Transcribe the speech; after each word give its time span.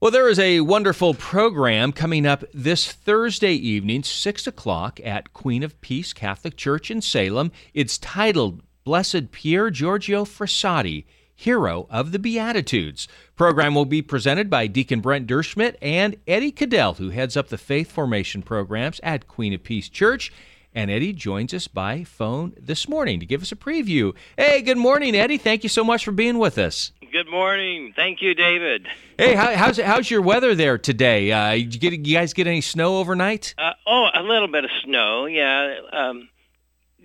Well, 0.00 0.12
there 0.12 0.28
is 0.28 0.38
a 0.38 0.60
wonderful 0.60 1.12
program 1.12 1.90
coming 1.90 2.24
up 2.24 2.44
this 2.54 2.92
Thursday 2.92 3.54
evening, 3.54 4.04
6 4.04 4.46
o'clock 4.46 5.00
at 5.02 5.32
Queen 5.32 5.64
of 5.64 5.80
Peace 5.80 6.12
Catholic 6.12 6.56
Church 6.56 6.88
in 6.88 7.02
Salem. 7.02 7.50
It's 7.74 7.98
titled 7.98 8.62
Blessed 8.84 9.32
Pier 9.32 9.70
Giorgio 9.70 10.24
Frassati, 10.24 11.04
Hero 11.34 11.88
of 11.90 12.12
the 12.12 12.20
Beatitudes. 12.20 13.08
Program 13.34 13.74
will 13.74 13.86
be 13.86 14.00
presented 14.00 14.48
by 14.48 14.68
Deacon 14.68 15.00
Brent 15.00 15.26
Durschmidt 15.26 15.74
and 15.82 16.14
Eddie 16.28 16.52
Caudel, 16.52 16.98
who 16.98 17.10
heads 17.10 17.36
up 17.36 17.48
the 17.48 17.58
faith 17.58 17.90
formation 17.90 18.40
programs 18.42 19.00
at 19.02 19.26
Queen 19.26 19.52
of 19.52 19.64
Peace 19.64 19.88
Church. 19.88 20.32
And 20.74 20.90
Eddie 20.90 21.12
joins 21.12 21.54
us 21.54 21.66
by 21.66 22.04
phone 22.04 22.52
this 22.58 22.88
morning 22.88 23.20
to 23.20 23.26
give 23.26 23.42
us 23.42 23.50
a 23.52 23.56
preview. 23.56 24.14
Hey, 24.36 24.62
good 24.62 24.76
morning, 24.78 25.16
Eddie. 25.16 25.38
Thank 25.38 25.62
you 25.62 25.68
so 25.68 25.82
much 25.82 26.04
for 26.04 26.12
being 26.12 26.38
with 26.38 26.58
us. 26.58 26.92
Good 27.10 27.28
morning. 27.30 27.92
Thank 27.96 28.20
you, 28.20 28.34
David. 28.34 28.86
Hey, 29.16 29.34
how, 29.34 29.56
how's 29.56 29.78
how's 29.80 30.10
your 30.10 30.20
weather 30.20 30.54
there 30.54 30.76
today? 30.76 31.32
Uh, 31.32 31.52
you, 31.52 31.66
get, 31.66 31.92
you 31.94 32.14
guys 32.14 32.34
get 32.34 32.46
any 32.46 32.60
snow 32.60 32.98
overnight? 32.98 33.54
Uh, 33.56 33.72
oh, 33.86 34.08
a 34.14 34.22
little 34.22 34.48
bit 34.48 34.64
of 34.64 34.70
snow. 34.84 35.24
Yeah. 35.24 35.80
Um, 35.90 36.28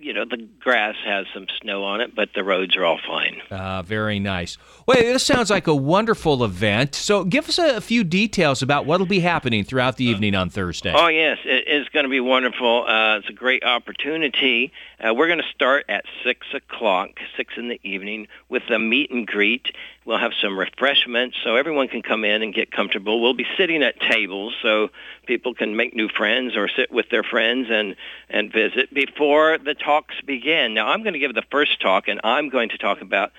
you 0.04 0.12
know, 0.12 0.26
the 0.26 0.36
grass 0.60 0.96
has 1.06 1.24
some 1.32 1.46
snow 1.62 1.82
on 1.82 2.02
it, 2.02 2.14
but 2.14 2.28
the 2.34 2.44
roads 2.44 2.76
are 2.76 2.84
all 2.84 3.00
fine. 3.06 3.40
Uh, 3.50 3.80
very 3.82 4.18
nice. 4.18 4.58
Well, 4.86 4.98
this 4.98 5.24
sounds 5.24 5.48
like 5.48 5.66
a 5.66 5.74
wonderful 5.74 6.44
event. 6.44 6.94
So, 6.94 7.24
give 7.24 7.48
us 7.48 7.58
a, 7.58 7.76
a 7.76 7.80
few 7.80 8.04
details 8.04 8.60
about 8.60 8.84
what 8.84 9.00
will 9.00 9.06
be 9.06 9.20
happening 9.20 9.64
throughout 9.64 9.96
the 9.96 10.04
evening 10.04 10.34
on 10.34 10.50
Thursday. 10.50 10.92
Oh, 10.94 11.08
yes, 11.08 11.38
it 11.46 11.66
is 11.66 11.88
going 11.88 12.04
to 12.04 12.10
be 12.10 12.20
wonderful. 12.20 12.84
Uh, 12.86 13.16
it's 13.16 13.30
a 13.30 13.32
great 13.32 13.64
opportunity. 13.64 14.72
Uh, 15.04 15.12
we're 15.12 15.26
going 15.26 15.40
to 15.40 15.52
start 15.54 15.84
at 15.88 16.04
6 16.24 16.46
o'clock, 16.54 17.10
6 17.36 17.54
in 17.58 17.68
the 17.68 17.80
evening, 17.82 18.26
with 18.48 18.62
a 18.70 18.78
meet 18.78 19.10
and 19.10 19.26
greet. 19.26 19.66
We'll 20.06 20.18
have 20.18 20.32
some 20.40 20.58
refreshments 20.58 21.36
so 21.44 21.56
everyone 21.56 21.88
can 21.88 22.00
come 22.00 22.24
in 22.24 22.42
and 22.42 22.54
get 22.54 22.70
comfortable. 22.70 23.20
We'll 23.20 23.34
be 23.34 23.46
sitting 23.58 23.82
at 23.82 24.00
tables 24.00 24.54
so 24.62 24.88
people 25.26 25.52
can 25.52 25.76
make 25.76 25.94
new 25.94 26.08
friends 26.08 26.56
or 26.56 26.68
sit 26.68 26.90
with 26.90 27.10
their 27.10 27.22
friends 27.22 27.68
and, 27.70 27.96
and 28.30 28.50
visit 28.50 28.94
before 28.94 29.58
the 29.58 29.74
talks 29.74 30.14
begin. 30.24 30.72
Now, 30.72 30.88
I'm 30.88 31.02
going 31.02 31.12
to 31.12 31.18
give 31.18 31.34
the 31.34 31.44
first 31.50 31.82
talk, 31.82 32.08
and 32.08 32.20
I'm 32.24 32.48
going 32.48 32.70
to 32.70 32.78
talk 32.78 33.02
about 33.02 33.32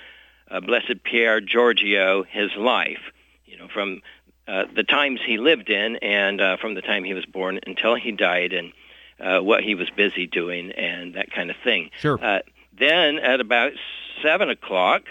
uh, 0.52 0.60
Blessed 0.60 1.04
Pierre 1.04 1.42
Giorgio, 1.42 2.24
his 2.24 2.52
life, 2.56 3.02
you 3.46 3.58
know, 3.58 3.70
from 3.70 4.02
uh, 4.48 4.66
the 4.76 4.84
times 4.84 5.20
he 5.26 5.38
lived 5.38 5.72
in 5.72 5.96
and 5.96 6.40
uh, 6.40 6.58
from 6.58 6.76
the 6.76 6.84
time 6.84 7.04
he 7.04 7.16
was 7.16 7.26
born 7.26 7.60
until 7.66 7.96
he 7.96 8.12
died 8.12 8.54
and 8.54 8.72
uh, 9.20 9.40
what 9.40 9.64
he 9.64 9.76
was 9.76 9.90
busy 9.90 10.28
doing 10.28 10.72
and 10.72 11.16
that 11.16 11.32
kind 11.32 11.50
of 11.50 11.56
thing. 11.64 11.90
Sure. 12.00 12.20
Uh, 12.22 12.40
then 12.78 13.18
at 13.20 13.40
about 13.40 13.74
7 14.22 14.50
o'clock, 14.50 15.04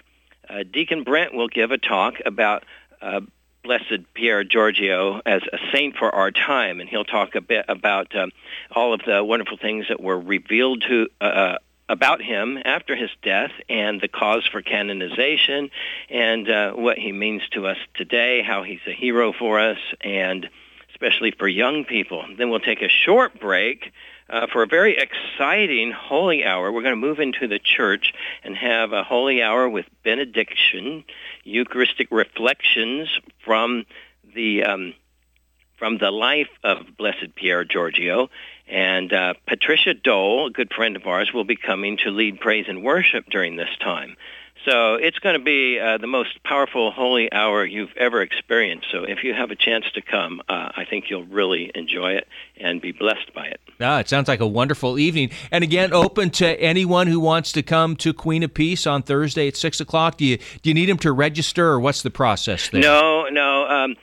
uh, 0.48 0.62
Deacon 0.70 1.04
Brent 1.04 1.34
will 1.34 1.48
give 1.48 1.70
a 1.70 1.78
talk 1.78 2.14
about 2.24 2.64
uh, 3.00 3.20
Blessed 3.62 4.12
Pierre 4.12 4.44
Giorgio 4.44 5.22
as 5.24 5.42
a 5.50 5.58
saint 5.72 5.96
for 5.96 6.14
our 6.14 6.30
time, 6.30 6.80
and 6.80 6.88
he'll 6.88 7.04
talk 7.04 7.34
a 7.34 7.40
bit 7.40 7.64
about 7.68 8.14
um, 8.14 8.30
all 8.70 8.92
of 8.92 9.00
the 9.06 9.24
wonderful 9.24 9.56
things 9.56 9.86
that 9.88 10.00
were 10.00 10.20
revealed 10.20 10.84
to 10.88 11.08
uh, 11.20 11.24
uh, 11.24 11.58
about 11.88 12.22
him 12.22 12.58
after 12.64 12.94
his 12.94 13.10
death 13.22 13.52
and 13.68 14.00
the 14.00 14.08
cause 14.08 14.46
for 14.46 14.62
canonization 14.62 15.70
and 16.08 16.48
uh, 16.48 16.72
what 16.72 16.98
he 16.98 17.12
means 17.12 17.42
to 17.50 17.66
us 17.66 17.76
today, 17.94 18.42
how 18.42 18.62
he's 18.62 18.80
a 18.86 18.92
hero 18.92 19.32
for 19.32 19.60
us, 19.60 19.78
and 20.00 20.48
especially 21.04 21.32
for 21.38 21.46
young 21.46 21.84
people. 21.84 22.24
Then 22.36 22.50
we'll 22.50 22.60
take 22.60 22.82
a 22.82 22.88
short 22.88 23.38
break 23.38 23.92
uh, 24.30 24.46
for 24.50 24.62
a 24.62 24.66
very 24.66 24.96
exciting 24.96 25.92
holy 25.92 26.44
hour. 26.44 26.72
We're 26.72 26.82
going 26.82 26.94
to 26.94 26.96
move 26.96 27.20
into 27.20 27.46
the 27.46 27.58
church 27.58 28.14
and 28.42 28.56
have 28.56 28.92
a 28.92 29.04
holy 29.04 29.42
hour 29.42 29.68
with 29.68 29.84
benediction, 30.02 31.04
Eucharistic 31.44 32.08
reflections 32.10 33.08
from 33.44 33.84
the 34.34 34.64
um, 34.64 34.94
from 35.76 35.98
the 35.98 36.10
life 36.10 36.48
of 36.62 36.96
Blessed 36.96 37.34
Pierre 37.34 37.64
Giorgio. 37.64 38.30
And 38.66 39.12
uh, 39.12 39.34
Patricia 39.46 39.92
Dole, 39.92 40.46
a 40.46 40.50
good 40.50 40.72
friend 40.72 40.96
of 40.96 41.06
ours, 41.06 41.32
will 41.34 41.44
be 41.44 41.56
coming 41.56 41.98
to 41.98 42.10
lead 42.10 42.40
praise 42.40 42.64
and 42.68 42.82
worship 42.82 43.26
during 43.28 43.56
this 43.56 43.76
time. 43.80 44.16
So 44.64 44.94
it's 44.94 45.18
going 45.18 45.38
to 45.38 45.44
be 45.44 45.78
uh, 45.78 45.98
the 45.98 46.06
most 46.06 46.42
powerful 46.42 46.90
holy 46.90 47.30
hour 47.32 47.64
you've 47.64 47.94
ever 47.96 48.22
experienced. 48.22 48.86
So 48.90 49.04
if 49.04 49.22
you 49.22 49.34
have 49.34 49.50
a 49.50 49.56
chance 49.56 49.84
to 49.92 50.00
come, 50.00 50.40
uh, 50.48 50.70
I 50.74 50.86
think 50.88 51.10
you'll 51.10 51.24
really 51.24 51.70
enjoy 51.74 52.12
it 52.12 52.26
and 52.56 52.80
be 52.80 52.92
blessed 52.92 53.34
by 53.34 53.46
it. 53.46 53.60
Ah, 53.80 54.00
it 54.00 54.08
sounds 54.08 54.28
like 54.28 54.40
a 54.40 54.46
wonderful 54.46 54.98
evening. 54.98 55.30
And 55.50 55.62
again, 55.62 55.92
open 55.92 56.30
to 56.30 56.60
anyone 56.60 57.08
who 57.08 57.20
wants 57.20 57.52
to 57.52 57.62
come 57.62 57.96
to 57.96 58.14
Queen 58.14 58.42
of 58.42 58.54
Peace 58.54 58.86
on 58.86 59.02
Thursday 59.02 59.48
at 59.48 59.56
six 59.56 59.80
o'clock. 59.80 60.16
Do 60.16 60.24
you 60.24 60.38
do 60.38 60.70
you 60.70 60.74
need 60.74 60.88
them 60.88 60.98
to 60.98 61.12
register, 61.12 61.66
or 61.66 61.80
what's 61.80 62.02
the 62.02 62.10
process 62.10 62.70
there? 62.70 62.80
No, 62.80 63.28
no. 63.28 63.66
Um, 63.66 63.96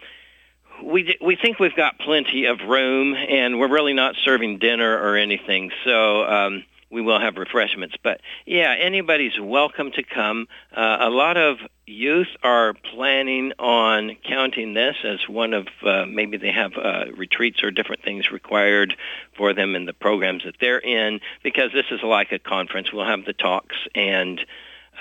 we 0.84 1.18
we 1.22 1.36
think 1.36 1.60
we've 1.60 1.76
got 1.76 1.98
plenty 2.00 2.46
of 2.46 2.60
room, 2.68 3.16
and 3.16 3.60
we're 3.60 3.72
really 3.72 3.94
not 3.94 4.16
serving 4.24 4.60
dinner 4.60 5.00
or 5.00 5.18
anything. 5.18 5.72
So. 5.84 6.24
Um, 6.26 6.66
we 6.92 7.02
will 7.02 7.20
have 7.20 7.38
refreshments. 7.38 7.96
But 8.02 8.22
yeah, 8.46 8.76
anybody's 8.78 9.40
welcome 9.40 9.92
to 9.92 10.04
come. 10.04 10.48
Uh, 10.76 10.98
a 11.00 11.10
lot 11.10 11.38
of 11.38 11.58
youth 11.88 12.28
are 12.44 12.74
planning 12.74 13.54
on 13.60 14.16
counting 14.24 14.74
this 14.74 14.96
as 15.04 15.28
one 15.28 15.54
of 15.54 15.68
uh, 15.84 16.06
maybe 16.06 16.38
they 16.38 16.52
have 16.52 16.74
uh, 16.78 17.06
retreats 17.16 17.64
or 17.64 17.72
different 17.72 18.04
things 18.04 18.32
required 18.32 18.96
for 19.36 19.54
them 19.54 19.76
in 19.76 19.86
the 19.86 19.94
programs 19.94 20.44
that 20.44 20.56
they're 20.60 20.80
in 20.80 21.20
because 21.44 21.72
this 21.74 21.86
is 21.92 22.02
like 22.04 22.32
a 22.32 22.40
conference. 22.40 22.94
We'll 22.94 23.06
have 23.06 23.26
the 23.26 23.34
talks 23.34 23.76
and 23.96 24.40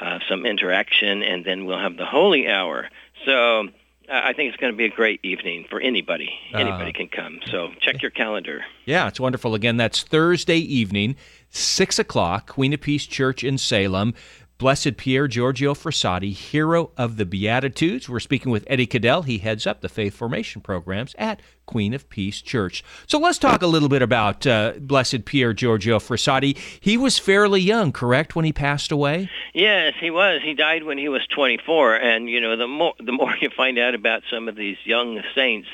uh, 0.00 0.20
some 0.28 0.46
interaction, 0.46 1.22
and 1.22 1.44
then 1.44 1.66
we'll 1.66 1.78
have 1.78 1.96
the 1.96 2.06
holy 2.06 2.48
hour. 2.48 2.88
So 3.26 3.68
I 4.10 4.32
think 4.32 4.48
it's 4.48 4.56
going 4.56 4.72
to 4.72 4.76
be 4.76 4.86
a 4.86 4.90
great 4.90 5.20
evening 5.22 5.66
for 5.70 5.80
anybody. 5.80 6.30
Anybody 6.52 6.90
uh, 6.90 6.98
can 6.98 7.08
come. 7.08 7.38
So 7.50 7.70
check 7.80 8.02
your 8.02 8.10
calendar. 8.10 8.64
Yeah, 8.84 9.06
it's 9.06 9.20
wonderful. 9.20 9.54
Again, 9.54 9.76
that's 9.76 10.02
Thursday 10.02 10.56
evening, 10.56 11.14
6 11.50 11.98
o'clock, 12.00 12.48
Queen 12.48 12.72
of 12.72 12.80
Peace 12.80 13.06
Church 13.06 13.44
in 13.44 13.56
Salem. 13.56 14.14
Blessed 14.60 14.98
Pier 14.98 15.26
Giorgio 15.26 15.72
Frassati, 15.72 16.34
hero 16.34 16.90
of 16.98 17.16
the 17.16 17.24
Beatitudes. 17.24 18.10
We're 18.10 18.20
speaking 18.20 18.52
with 18.52 18.62
Eddie 18.66 18.86
Caudel. 18.86 19.24
He 19.24 19.38
heads 19.38 19.66
up 19.66 19.80
the 19.80 19.88
faith 19.88 20.14
formation 20.14 20.60
programs 20.60 21.14
at 21.18 21.40
Queen 21.64 21.94
of 21.94 22.10
Peace 22.10 22.42
Church. 22.42 22.84
So 23.06 23.18
let's 23.18 23.38
talk 23.38 23.62
a 23.62 23.66
little 23.66 23.88
bit 23.88 24.02
about 24.02 24.46
uh, 24.46 24.74
Blessed 24.78 25.24
Pier 25.24 25.54
Giorgio 25.54 25.98
Frassati. 25.98 26.58
He 26.78 26.98
was 26.98 27.18
fairly 27.18 27.62
young, 27.62 27.90
correct, 27.90 28.36
when 28.36 28.44
he 28.44 28.52
passed 28.52 28.92
away? 28.92 29.30
Yes, 29.54 29.94
he 29.98 30.10
was. 30.10 30.42
He 30.44 30.52
died 30.52 30.82
when 30.82 30.98
he 30.98 31.08
was 31.08 31.26
24. 31.34 31.96
And, 31.96 32.28
you 32.28 32.42
know, 32.42 32.54
the 32.58 32.68
more, 32.68 32.92
the 33.02 33.12
more 33.12 33.34
you 33.40 33.48
find 33.48 33.78
out 33.78 33.94
about 33.94 34.24
some 34.30 34.46
of 34.46 34.56
these 34.56 34.76
young 34.84 35.22
saints, 35.34 35.68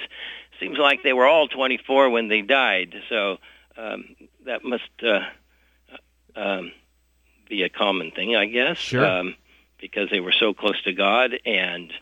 seems 0.61 0.79
like 0.79 1.03
they 1.03 1.13
were 1.13 1.27
all 1.27 1.49
24 1.49 2.11
when 2.11 2.29
they 2.29 2.41
died. 2.41 2.95
So 3.09 3.39
um, 3.77 4.15
that 4.45 4.63
must... 4.63 4.91
Uh, 5.03 5.23
um, 6.37 6.71
be 7.49 7.63
a 7.63 7.69
common 7.69 8.11
thing, 8.11 8.37
I 8.37 8.47
guess. 8.47 8.79
Sure. 8.79 9.05
Um, 9.05 9.35
because 9.81 10.11
they 10.11 10.21
were 10.21 10.33
so 10.33 10.55
close 10.55 10.81
to 10.83 10.93
God, 10.93 11.33
and 11.45 11.93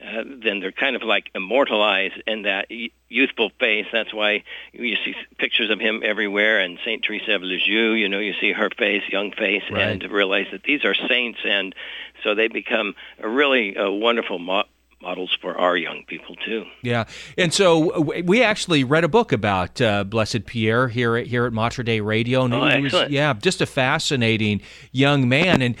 uh, 0.00 0.22
then 0.42 0.60
they're 0.60 0.72
kind 0.72 0.94
of 0.94 1.02
like 1.02 1.30
immortalized 1.34 2.22
in 2.26 2.42
that 2.42 2.70
youthful 3.08 3.50
face. 3.58 3.86
That's 3.92 4.12
why 4.12 4.44
you 4.72 4.96
see 4.96 5.14
pictures 5.38 5.70
of 5.70 5.80
him 5.80 6.02
everywhere. 6.04 6.60
And 6.60 6.78
Saint 6.84 7.02
Teresa 7.02 7.34
of 7.34 7.42
Lisieux, 7.42 7.94
you 7.94 8.08
know, 8.08 8.18
you 8.18 8.34
see 8.40 8.52
her 8.52 8.70
face, 8.70 9.02
young 9.08 9.32
face, 9.32 9.62
right. 9.70 10.02
and 10.02 10.12
realize 10.12 10.46
that 10.52 10.62
these 10.62 10.84
are 10.84 10.94
saints, 10.94 11.40
and 11.44 11.74
so 12.22 12.34
they 12.34 12.48
become 12.48 12.94
a 13.18 13.28
really 13.28 13.76
uh, 13.76 13.90
wonderful 13.90 14.38
mo- 14.38 14.64
models 15.06 15.36
for 15.40 15.56
our 15.56 15.76
young 15.76 16.02
people 16.06 16.34
too. 16.44 16.64
Yeah, 16.82 17.04
and 17.38 17.54
so 17.54 18.00
we 18.00 18.42
actually 18.42 18.82
read 18.82 19.04
a 19.04 19.08
book 19.08 19.30
about 19.32 19.80
uh, 19.80 20.02
Blessed 20.04 20.46
Pierre 20.46 20.88
here 20.88 21.16
at 21.16 21.26
here 21.26 21.46
at 21.46 21.52
Mater 21.52 21.84
Dei 21.84 22.00
Radio. 22.00 22.44
And 22.44 22.54
oh. 22.54 22.80
Was, 22.80 23.10
yeah, 23.10 23.32
just 23.34 23.60
a 23.60 23.66
fascinating 23.66 24.60
young 24.90 25.28
man, 25.28 25.62
and 25.62 25.76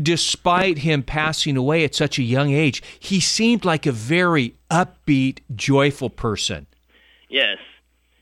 despite 0.00 0.78
him 0.78 1.02
passing 1.02 1.56
away 1.56 1.84
at 1.84 1.94
such 1.94 2.18
a 2.18 2.22
young 2.22 2.52
age, 2.52 2.82
he 3.00 3.18
seemed 3.18 3.64
like 3.64 3.84
a 3.84 3.92
very 3.92 4.54
upbeat, 4.70 5.40
joyful 5.54 6.08
person. 6.08 6.66
Yes, 7.28 7.58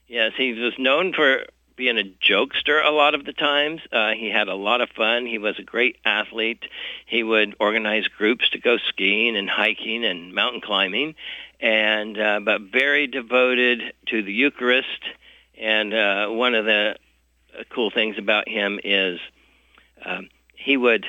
yes, 0.09 0.33
he 0.37 0.53
was 0.55 0.73
known 0.79 1.13
for 1.13 1.45
being 1.81 1.99
a 1.99 2.15
jokester 2.23 2.87
a 2.87 2.91
lot 2.91 3.15
of 3.15 3.25
the 3.25 3.33
times. 3.33 3.81
Uh, 3.91 4.11
he 4.11 4.29
had 4.29 4.49
a 4.49 4.55
lot 4.55 4.83
of 4.83 4.91
fun. 4.91 5.25
He 5.25 5.39
was 5.39 5.59
a 5.59 5.63
great 5.63 5.97
athlete. 6.05 6.63
He 7.07 7.23
would 7.23 7.57
organize 7.59 8.07
groups 8.07 8.51
to 8.51 8.59
go 8.59 8.77
skiing 8.77 9.35
and 9.35 9.49
hiking 9.49 10.05
and 10.05 10.35
mountain 10.35 10.61
climbing, 10.61 11.15
and 11.59 12.21
uh, 12.21 12.41
but 12.41 12.61
very 12.71 13.07
devoted 13.07 13.95
to 14.09 14.23
the 14.23 14.31
Eucharist. 14.31 15.03
And 15.59 15.95
uh, 15.95 16.27
one 16.29 16.55
of 16.55 16.67
the 16.67 16.97
uh, 17.59 17.63
cool 17.71 17.91
things 17.91 18.19
about 18.19 18.47
him 18.47 18.79
is 18.85 19.19
um, 20.05 20.29
he 20.55 20.77
would 20.77 21.07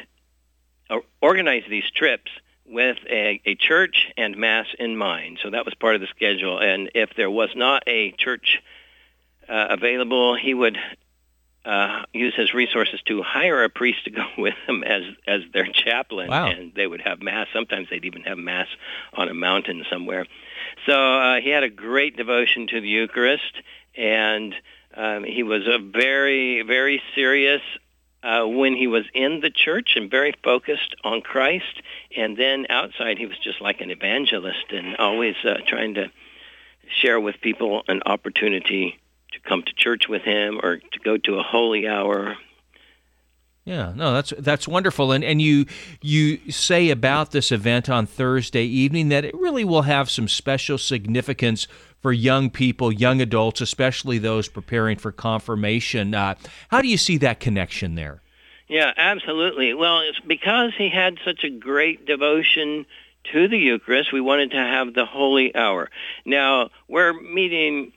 uh, 0.89 1.00
organize 1.21 1.63
these 1.69 1.91
trips 1.94 2.31
with 2.65 2.97
a, 3.09 3.41
a 3.45 3.56
church 3.56 4.07
and 4.15 4.38
mass 4.38 4.67
in 4.79 4.95
mind. 4.95 5.39
So 5.44 5.50
that 5.50 5.65
was 5.65 5.74
part 5.74 5.95
of 5.95 6.01
the 6.01 6.07
schedule. 6.07 6.59
And 6.59 6.91
if 6.95 7.09
there 7.17 7.29
was 7.29 7.50
not 7.57 7.83
a 7.88 8.12
church 8.13 8.62
uh, 9.51 9.68
available, 9.69 10.36
he 10.36 10.53
would 10.53 10.77
uh, 11.65 12.03
use 12.13 12.33
his 12.36 12.53
resources 12.53 13.00
to 13.06 13.21
hire 13.21 13.63
a 13.63 13.69
priest 13.69 14.06
to 14.06 14.12
go 14.12 14.25
with 14.38 14.56
him 14.68 14.83
as 14.83 15.03
as 15.27 15.42
their 15.53 15.68
chaplain, 15.68 16.30
wow. 16.30 16.48
and 16.48 16.74
they 16.74 16.88
would 16.88 17.01
have 17.01 17.21
mass. 17.21 17.48
Sometimes 17.53 17.89
they'd 17.89 18.06
even 18.06 18.24
have 18.24 18.38
mass 18.38 18.68
on 19.13 19.30
a 19.30 19.33
mountain 19.33 19.83
somewhere. 19.92 20.25
So 20.86 20.94
uh, 20.94 21.42
he 21.42 21.50
had 21.50 21.63
a 21.63 21.69
great 21.69 22.15
devotion 22.18 22.68
to 22.68 22.81
the 22.81 22.88
Eucharist, 22.88 23.62
and 23.95 24.56
um, 24.95 25.24
he 25.24 25.44
was 25.44 25.68
a 25.68 25.77
very, 25.80 26.63
very 26.63 27.01
serious 27.13 27.62
uh, 28.24 28.45
when 28.45 28.75
he 28.75 28.88
was 28.88 29.03
in 29.13 29.42
the 29.42 29.50
church 29.50 29.94
and 29.95 30.09
very 30.09 30.33
focused 30.44 30.95
on 31.03 31.21
Christ. 31.21 31.81
And 32.15 32.38
then 32.38 32.68
outside, 32.69 33.18
he 33.18 33.25
was 33.25 33.38
just 33.38 33.62
like 33.62 33.81
an 33.81 33.92
evangelist 33.92 34.71
and 34.71 34.95
always 34.98 35.36
uh, 35.44 35.57
trying 35.68 35.95
to 35.95 36.12
share 36.88 37.19
with 37.19 37.39
people 37.42 37.83
an 37.88 38.01
opportunity 38.06 39.00
to 39.31 39.39
come 39.47 39.63
to 39.63 39.73
church 39.73 40.07
with 40.07 40.23
him 40.23 40.59
or 40.61 40.77
to 40.77 40.99
go 41.03 41.17
to 41.17 41.39
a 41.39 41.43
holy 41.43 41.87
hour. 41.87 42.37
Yeah, 43.63 43.93
no, 43.95 44.13
that's 44.13 44.33
that's 44.39 44.67
wonderful, 44.67 45.11
and 45.11 45.23
and 45.23 45.39
you 45.39 45.67
you 46.01 46.51
say 46.51 46.89
about 46.89 47.31
this 47.31 47.51
event 47.51 47.89
on 47.89 48.07
Thursday 48.07 48.63
evening 48.63 49.09
that 49.09 49.23
it 49.23 49.35
really 49.35 49.63
will 49.63 49.83
have 49.83 50.09
some 50.09 50.27
special 50.27 50.79
significance 50.79 51.67
for 51.99 52.11
young 52.11 52.49
people, 52.49 52.91
young 52.91 53.21
adults, 53.21 53.61
especially 53.61 54.17
those 54.17 54.47
preparing 54.47 54.97
for 54.97 55.11
confirmation. 55.11 56.15
Uh, 56.15 56.33
how 56.69 56.81
do 56.81 56.87
you 56.87 56.97
see 56.97 57.17
that 57.17 57.39
connection 57.39 57.93
there? 57.93 58.23
Yeah, 58.67 58.93
absolutely. 58.97 59.75
Well, 59.75 59.99
it's 59.99 60.19
because 60.19 60.71
he 60.75 60.89
had 60.89 61.19
such 61.23 61.43
a 61.43 61.49
great 61.49 62.07
devotion 62.07 62.87
to 63.31 63.47
the 63.47 63.57
Eucharist, 63.57 64.11
we 64.11 64.21
wanted 64.21 64.51
to 64.51 64.57
have 64.57 64.93
the 64.93 65.05
Holy 65.05 65.55
Hour. 65.55 65.89
Now, 66.25 66.69
we're 66.87 67.13
meeting 67.13 67.93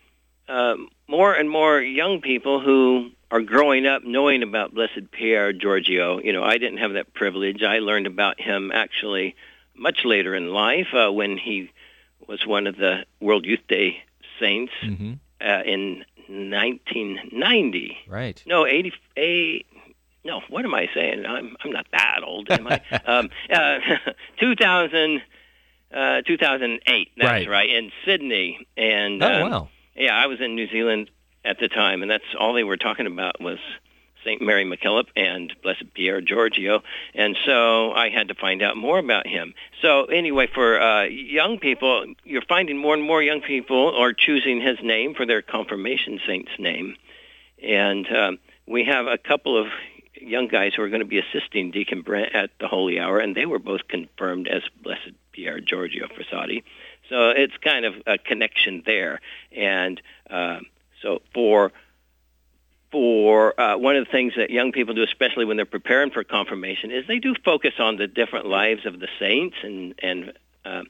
uh, 0.48 0.76
more 1.08 1.34
and 1.34 1.48
more 1.48 1.80
young 1.80 2.20
people 2.20 2.60
who 2.60 3.10
are 3.30 3.40
growing 3.40 3.86
up 3.86 4.04
knowing 4.04 4.42
about 4.42 4.74
Blessed 4.74 5.10
Pierre 5.10 5.52
Giorgio. 5.52 6.20
You 6.20 6.32
know, 6.32 6.44
I 6.44 6.58
didn't 6.58 6.78
have 6.78 6.92
that 6.92 7.14
privilege. 7.14 7.62
I 7.62 7.78
learned 7.78 8.06
about 8.06 8.40
him 8.40 8.70
actually 8.72 9.34
much 9.74 10.04
later 10.04 10.34
in 10.34 10.48
life 10.48 10.88
uh, 10.94 11.10
when 11.12 11.36
he 11.36 11.70
was 12.28 12.46
one 12.46 12.66
of 12.66 12.76
the 12.76 13.04
World 13.20 13.44
Youth 13.44 13.66
Day 13.68 14.02
saints 14.38 14.72
mm-hmm. 14.82 15.14
uh, 15.40 15.62
in 15.64 16.04
1990. 16.28 17.96
Right. 18.08 18.42
No, 18.46 18.66
88 18.66 19.66
no, 20.24 20.40
what 20.48 20.64
am 20.64 20.74
I 20.74 20.88
saying? 20.94 21.26
I'm 21.26 21.56
I'm 21.62 21.70
not 21.70 21.86
that 21.92 22.20
old, 22.24 22.50
am 22.50 22.66
I? 22.66 22.80
um, 23.06 23.30
uh, 23.52 23.78
2000, 24.40 25.22
uh, 25.94 26.22
2008. 26.22 27.10
That's 27.16 27.26
right. 27.26 27.48
right. 27.48 27.68
in 27.68 27.92
Sydney. 28.06 28.66
And 28.76 29.22
oh 29.22 29.26
um, 29.26 29.50
wow, 29.50 29.68
yeah, 29.94 30.16
I 30.16 30.26
was 30.26 30.40
in 30.40 30.54
New 30.54 30.68
Zealand 30.68 31.10
at 31.44 31.58
the 31.58 31.68
time, 31.68 32.02
and 32.02 32.10
that's 32.10 32.24
all 32.38 32.54
they 32.54 32.64
were 32.64 32.76
talking 32.76 33.06
about 33.06 33.40
was 33.40 33.58
St. 34.24 34.40
Mary 34.40 34.64
MacKillop 34.64 35.08
and 35.14 35.54
Blessed 35.62 35.92
Pierre 35.94 36.20
Giorgio, 36.20 36.82
and 37.14 37.36
so 37.44 37.92
I 37.92 38.08
had 38.08 38.28
to 38.28 38.34
find 38.34 38.62
out 38.62 38.76
more 38.76 38.98
about 38.98 39.26
him. 39.26 39.54
So 39.82 40.04
anyway, 40.06 40.48
for 40.52 40.80
uh, 40.80 41.04
young 41.04 41.58
people, 41.58 42.06
you're 42.24 42.42
finding 42.48 42.78
more 42.78 42.94
and 42.94 43.02
more 43.02 43.22
young 43.22 43.42
people 43.42 43.94
are 43.96 44.12
choosing 44.12 44.60
his 44.60 44.78
name 44.82 45.14
for 45.14 45.26
their 45.26 45.42
confirmation 45.42 46.20
saint's 46.26 46.58
name, 46.58 46.96
and 47.62 48.06
um, 48.14 48.38
we 48.66 48.84
have 48.84 49.06
a 49.06 49.18
couple 49.18 49.60
of 49.60 49.68
young 50.20 50.48
guys 50.48 50.72
who 50.74 50.82
are 50.82 50.88
going 50.88 51.00
to 51.00 51.06
be 51.06 51.18
assisting 51.18 51.70
Deacon 51.70 52.02
Brent 52.02 52.34
at 52.34 52.50
the 52.58 52.68
Holy 52.68 52.98
Hour, 52.98 53.18
and 53.18 53.36
they 53.36 53.46
were 53.46 53.58
both 53.58 53.86
confirmed 53.88 54.48
as 54.48 54.62
Blessed 54.82 55.12
Pierre 55.34 55.60
Giorgio 55.60 56.06
Frassati. 56.06 56.62
So 57.08 57.30
it's 57.30 57.56
kind 57.58 57.84
of 57.84 57.94
a 58.06 58.16
connection 58.16 58.82
there. 58.86 59.20
And 59.52 60.00
uh, 60.30 60.60
so 61.02 61.20
for 61.34 61.72
for 62.90 63.60
uh, 63.60 63.76
one 63.76 63.96
of 63.96 64.04
the 64.04 64.10
things 64.10 64.34
that 64.36 64.50
young 64.50 64.70
people 64.70 64.94
do, 64.94 65.02
especially 65.02 65.44
when 65.44 65.56
they're 65.56 65.66
preparing 65.66 66.12
for 66.12 66.22
confirmation, 66.22 66.92
is 66.92 67.04
they 67.08 67.18
do 67.18 67.34
focus 67.44 67.74
on 67.80 67.96
the 67.96 68.06
different 68.06 68.46
lives 68.46 68.86
of 68.86 69.00
the 69.00 69.08
saints 69.18 69.56
and 69.62 69.94
and 70.00 70.32
uh, 70.64 70.82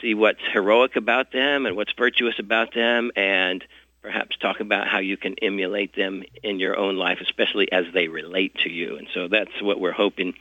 see 0.00 0.14
what's 0.14 0.42
heroic 0.52 0.96
about 0.96 1.30
them 1.32 1.64
and 1.64 1.76
what's 1.76 1.92
virtuous 1.92 2.38
about 2.40 2.74
them, 2.74 3.12
and 3.14 3.64
perhaps 4.02 4.36
talk 4.36 4.58
about 4.58 4.88
how 4.88 4.98
you 4.98 5.16
can 5.16 5.36
emulate 5.40 5.94
them 5.94 6.24
in 6.42 6.58
your 6.58 6.76
own 6.76 6.96
life, 6.96 7.18
especially 7.22 7.70
as 7.70 7.84
they 7.94 8.08
relate 8.08 8.56
to 8.64 8.68
you. 8.68 8.96
And 8.96 9.06
so 9.14 9.28
that's 9.28 9.62
what 9.62 9.80
we're 9.80 9.92
hoping 9.92 10.34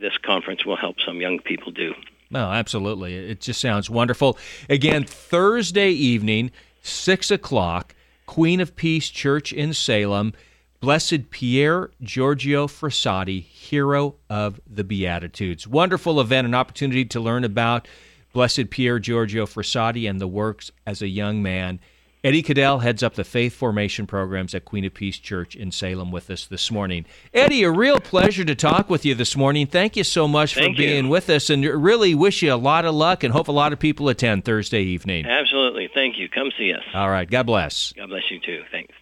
this 0.00 0.16
conference 0.18 0.64
will 0.64 0.76
help 0.76 1.00
some 1.00 1.20
young 1.20 1.40
people 1.40 1.72
do. 1.72 1.94
No, 2.32 2.50
absolutely. 2.50 3.14
It 3.14 3.42
just 3.42 3.60
sounds 3.60 3.90
wonderful. 3.90 4.38
Again, 4.70 5.04
Thursday 5.04 5.90
evening, 5.90 6.50
6 6.82 7.30
o'clock, 7.30 7.94
Queen 8.24 8.58
of 8.60 8.74
Peace 8.74 9.10
Church 9.10 9.52
in 9.52 9.74
Salem. 9.74 10.32
Blessed 10.80 11.30
Pierre 11.30 11.90
Giorgio 12.00 12.66
Frassati, 12.66 13.42
hero 13.42 14.16
of 14.28 14.60
the 14.66 14.82
Beatitudes. 14.82 15.68
Wonderful 15.68 16.20
event, 16.20 16.44
an 16.44 16.56
opportunity 16.56 17.04
to 17.04 17.20
learn 17.20 17.44
about 17.44 17.86
Blessed 18.32 18.68
Pierre 18.70 18.98
Giorgio 18.98 19.46
Frassati 19.46 20.10
and 20.10 20.20
the 20.20 20.26
works 20.26 20.72
as 20.84 21.00
a 21.00 21.06
young 21.06 21.40
man 21.40 21.78
Eddie 22.24 22.44
Caudel 22.44 22.82
heads 22.82 23.02
up 23.02 23.14
the 23.14 23.24
faith 23.24 23.52
formation 23.52 24.06
programs 24.06 24.54
at 24.54 24.64
Queen 24.64 24.84
of 24.84 24.94
Peace 24.94 25.18
Church 25.18 25.56
in 25.56 25.72
Salem 25.72 26.12
with 26.12 26.30
us 26.30 26.46
this 26.46 26.70
morning. 26.70 27.04
Eddie, 27.34 27.64
a 27.64 27.70
real 27.70 27.98
pleasure 27.98 28.44
to 28.44 28.54
talk 28.54 28.88
with 28.88 29.04
you 29.04 29.16
this 29.16 29.36
morning. 29.36 29.66
Thank 29.66 29.96
you 29.96 30.04
so 30.04 30.28
much 30.28 30.54
Thank 30.54 30.76
for 30.76 30.82
being 30.82 31.08
with 31.08 31.28
us 31.28 31.50
and 31.50 31.64
really 31.64 32.14
wish 32.14 32.40
you 32.40 32.54
a 32.54 32.54
lot 32.54 32.84
of 32.84 32.94
luck 32.94 33.24
and 33.24 33.32
hope 33.32 33.48
a 33.48 33.52
lot 33.52 33.72
of 33.72 33.80
people 33.80 34.08
attend 34.08 34.44
Thursday 34.44 34.82
evening. 34.82 35.26
Absolutely. 35.26 35.88
Thank 35.92 36.16
you. 36.16 36.28
Come 36.28 36.52
see 36.56 36.72
us. 36.72 36.84
All 36.94 37.10
right. 37.10 37.28
God 37.28 37.46
bless. 37.46 37.92
God 37.94 38.08
bless 38.08 38.30
you 38.30 38.38
too. 38.38 38.62
Thanks. 38.70 38.94